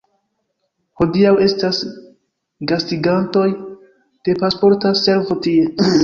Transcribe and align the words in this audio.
Hodiaŭ 1.01 1.33
estas 1.47 1.81
gastigantoj 2.71 3.43
de 4.29 4.35
Pasporta 4.45 4.95
Servo 5.01 5.37
tie. 5.49 5.69